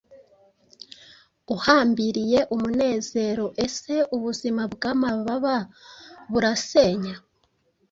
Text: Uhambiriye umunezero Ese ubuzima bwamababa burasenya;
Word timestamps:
Uhambiriye 1.55 2.39
umunezero 2.53 3.45
Ese 3.65 3.95
ubuzima 4.15 4.63
bwamababa 4.73 5.55
burasenya; 6.31 7.15